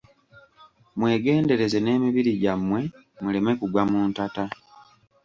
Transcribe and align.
Mwegendereze 0.97 1.77
nemibiri 1.85 2.31
gy'amwe 2.41 2.81
muleme 3.21 3.51
kugwa 3.59 3.83
mu 3.91 4.01
ntata. 4.09 4.43